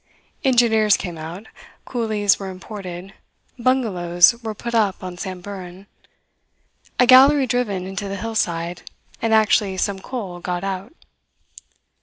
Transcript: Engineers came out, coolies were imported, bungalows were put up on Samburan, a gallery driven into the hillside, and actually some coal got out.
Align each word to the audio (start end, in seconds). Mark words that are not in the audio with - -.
Engineers 0.43 0.97
came 0.97 1.15
out, 1.15 1.45
coolies 1.85 2.39
were 2.39 2.49
imported, 2.49 3.13
bungalows 3.59 4.33
were 4.41 4.55
put 4.55 4.73
up 4.73 5.03
on 5.03 5.15
Samburan, 5.19 5.85
a 6.99 7.05
gallery 7.05 7.45
driven 7.45 7.85
into 7.85 8.07
the 8.07 8.15
hillside, 8.15 8.81
and 9.21 9.31
actually 9.31 9.77
some 9.77 9.99
coal 9.99 10.39
got 10.39 10.63
out. 10.63 10.95